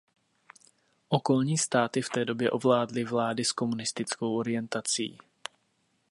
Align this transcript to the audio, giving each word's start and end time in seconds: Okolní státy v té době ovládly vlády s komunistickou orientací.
Okolní 1.09 1.57
státy 1.57 2.01
v 2.01 2.09
té 2.09 2.25
době 2.25 2.51
ovládly 2.51 3.03
vlády 3.03 3.45
s 3.45 3.51
komunistickou 3.51 4.37
orientací. 4.37 5.17